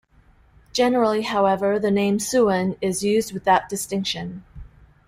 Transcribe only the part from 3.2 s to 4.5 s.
without distinction.